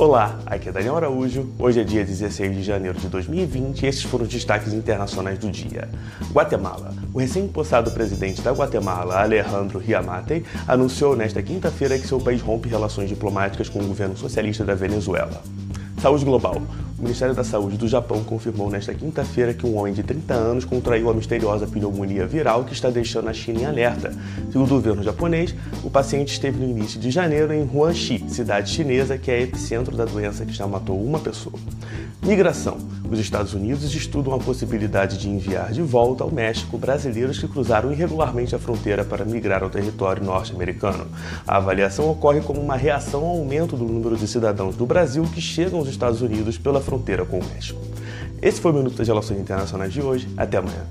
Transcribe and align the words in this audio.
Olá, 0.00 0.40
aqui 0.46 0.66
é 0.66 0.72
Daniel 0.72 0.96
Araújo. 0.96 1.50
Hoje 1.58 1.78
é 1.78 1.84
dia 1.84 2.02
16 2.02 2.56
de 2.56 2.62
janeiro 2.62 2.98
de 2.98 3.06
2020 3.06 3.82
e 3.82 3.86
esses 3.86 4.02
foram 4.02 4.24
os 4.24 4.30
destaques 4.30 4.72
internacionais 4.72 5.38
do 5.38 5.50
dia. 5.50 5.90
Guatemala. 6.32 6.94
O 7.12 7.18
recém-possado 7.18 7.90
presidente 7.90 8.40
da 8.40 8.50
Guatemala, 8.50 9.20
Alejandro 9.20 9.78
Riamate, 9.78 10.42
anunciou 10.66 11.14
nesta 11.14 11.42
quinta-feira 11.42 11.98
que 11.98 12.06
seu 12.06 12.18
país 12.18 12.40
rompe 12.40 12.66
relações 12.66 13.10
diplomáticas 13.10 13.68
com 13.68 13.78
o 13.78 13.86
governo 13.88 14.16
socialista 14.16 14.64
da 14.64 14.74
Venezuela. 14.74 15.42
Saúde 16.00 16.24
global. 16.24 16.62
O 17.00 17.02
Ministério 17.02 17.34
da 17.34 17.42
Saúde 17.42 17.78
do 17.78 17.88
Japão 17.88 18.22
confirmou 18.22 18.68
nesta 18.68 18.92
quinta-feira 18.92 19.54
que 19.54 19.64
um 19.64 19.78
homem 19.78 19.94
de 19.94 20.02
30 20.02 20.34
anos 20.34 20.64
contraiu 20.66 21.08
a 21.08 21.14
misteriosa 21.14 21.66
pneumonia 21.66 22.26
viral 22.26 22.62
que 22.62 22.74
está 22.74 22.90
deixando 22.90 23.30
a 23.30 23.32
China 23.32 23.60
em 23.60 23.64
alerta. 23.64 24.12
Segundo 24.52 24.72
o 24.72 24.74
governo 24.74 25.02
japonês, 25.02 25.54
o 25.82 25.88
paciente 25.88 26.30
esteve 26.30 26.58
no 26.58 26.70
início 26.70 27.00
de 27.00 27.10
janeiro 27.10 27.54
em 27.54 27.62
Huanxi, 27.62 28.22
cidade 28.28 28.68
chinesa 28.68 29.16
que 29.16 29.30
é 29.30 29.40
epicentro 29.40 29.96
da 29.96 30.04
doença 30.04 30.44
que 30.44 30.52
já 30.52 30.66
matou 30.66 31.02
uma 31.02 31.18
pessoa. 31.18 31.58
Migração. 32.22 32.76
Os 33.10 33.18
Estados 33.18 33.54
Unidos 33.54 33.92
estudam 33.92 34.32
a 34.34 34.38
possibilidade 34.38 35.18
de 35.18 35.28
enviar 35.28 35.72
de 35.72 35.82
volta 35.82 36.22
ao 36.22 36.30
México 36.30 36.78
brasileiros 36.78 37.40
que 37.40 37.48
cruzaram 37.48 37.90
irregularmente 37.90 38.54
a 38.54 38.58
fronteira 38.58 39.04
para 39.04 39.24
migrar 39.24 39.64
ao 39.64 39.70
território 39.70 40.22
norte-americano. 40.22 41.08
A 41.44 41.56
avaliação 41.56 42.08
ocorre 42.08 42.40
como 42.40 42.60
uma 42.60 42.76
reação 42.76 43.22
ao 43.22 43.38
aumento 43.38 43.76
do 43.76 43.84
número 43.84 44.16
de 44.16 44.28
cidadãos 44.28 44.76
do 44.76 44.86
Brasil 44.86 45.24
que 45.34 45.40
chegam 45.40 45.80
aos 45.80 45.88
Estados 45.88 46.22
Unidos 46.22 46.56
pela 46.56 46.80
fronteira 46.90 47.24
com 47.24 47.38
o 47.38 47.44
México. 47.54 47.80
Esse 48.42 48.60
foi 48.60 48.72
o 48.72 48.74
Minuto 48.74 48.96
das 48.96 49.06
Relações 49.06 49.38
Internacionais 49.38 49.92
de 49.92 50.02
hoje. 50.02 50.28
Até 50.36 50.56
amanhã. 50.58 50.84